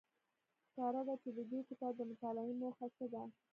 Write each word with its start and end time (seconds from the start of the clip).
ښکاره 0.67 1.01
ده 1.07 1.15
چې 1.21 1.29
د 1.37 1.39
دې 1.51 1.59
کتاب 1.69 1.91
د 1.97 2.01
مطالعې 2.11 2.53
موخه 2.61 2.87
څه 2.97 3.05
ده. 3.13 3.23